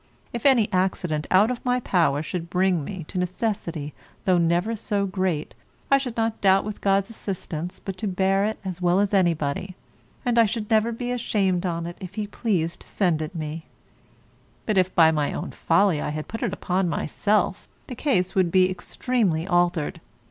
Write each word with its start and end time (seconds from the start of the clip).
If 0.33 0.47
any 0.47 0.67
accident 0.73 1.27
out 1.29 1.51
of 1.51 1.63
my 1.63 1.79
power 1.79 2.23
should 2.23 2.49
bring 2.49 2.83
me 2.83 3.05
to 3.07 3.19
necessity 3.19 3.93
though 4.25 4.39
never 4.39 4.75
so 4.75 5.05
great, 5.05 5.53
I 5.91 5.99
should 5.99 6.17
not 6.17 6.41
doubt 6.41 6.65
with 6.65 6.81
God's 6.81 7.11
assistance 7.11 7.79
but 7.79 7.97
to 7.99 8.07
bear 8.07 8.43
it 8.45 8.57
as 8.65 8.81
well 8.81 8.99
as 8.99 9.13
anybody, 9.13 9.75
and 10.25 10.39
I 10.39 10.47
should 10.47 10.71
never 10.71 10.91
be 10.91 11.11
ashamed 11.11 11.67
on't 11.67 11.95
if 11.99 12.15
He 12.15 12.25
pleased 12.25 12.79
to 12.79 12.87
send 12.87 13.21
it 13.21 13.35
me; 13.35 13.65
but 14.65 14.75
if 14.75 14.95
by 14.95 15.11
my 15.11 15.33
own 15.33 15.51
folly 15.51 16.01
I 16.01 16.09
had 16.09 16.27
put 16.27 16.41
it 16.41 16.51
upon 16.51 16.89
myself, 16.89 17.67
the 17.85 17.93
case 17.93 18.33
would 18.33 18.49
be 18.51 18.71
extremely 18.71 19.45
altered. 19.45 20.01